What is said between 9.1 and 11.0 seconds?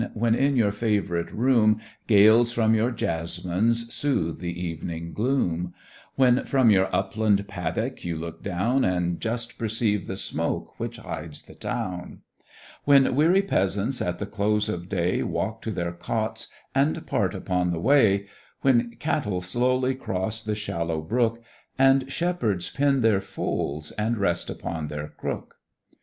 just perceive the smoke which